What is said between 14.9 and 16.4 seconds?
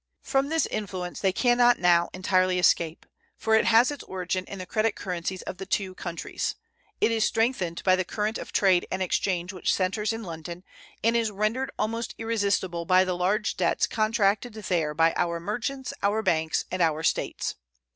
by our merchants, our